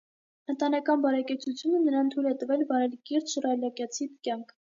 Ընտանեկան 0.51 1.03
բարեկեցությունը 1.03 1.81
նրան 1.83 2.09
թույլ 2.15 2.31
է 2.31 2.33
տվել 2.45 2.65
վարել 2.73 2.97
կիրթ 3.11 3.37
շռայլակյացի 3.37 4.11
կյանք։ 4.17 4.59